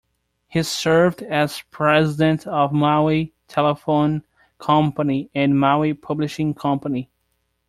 [0.47, 4.23] He served as president of Maui Telephone
[4.57, 7.11] Company, and Maui Publishing Company.